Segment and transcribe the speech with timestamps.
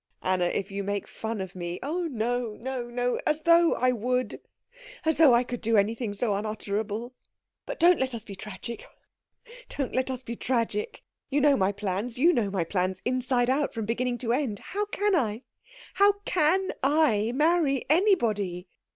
[0.23, 4.41] "Anna, if you make fun of me" "Oh no, no as though I would
[5.05, 7.13] as though I could do anything so unutterable.
[7.67, 8.87] But don't let us be tragic.
[8.89, 11.03] Oh, don't let us be tragic.
[11.29, 14.85] You know my plans you know my plans inside out, from beginning to end how
[14.85, 15.43] can I,
[15.93, 18.67] how can I marry anybody?"